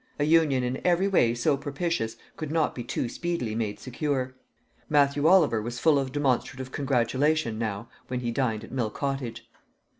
A 0.17 0.23
union 0.23 0.63
in 0.63 0.81
every 0.83 1.07
way 1.07 1.35
so 1.35 1.55
propitious 1.55 2.15
could 2.35 2.49
not 2.51 2.73
be 2.73 2.83
too 2.83 3.07
speedily 3.07 3.53
made 3.53 3.79
secure. 3.79 4.33
Matthew 4.89 5.27
Oliver 5.27 5.61
was 5.61 5.77
full 5.77 5.99
of 5.99 6.11
demonstrative 6.11 6.71
congratulation 6.71 7.59
now 7.59 7.87
when 8.07 8.21
he 8.21 8.31
dined 8.31 8.63
at 8.63 8.71
Mill 8.71 8.89
Cottage. 8.89 9.47